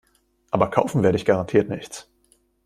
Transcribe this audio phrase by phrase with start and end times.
[0.49, 2.09] Aber kaufen werde ich garantiert nichts.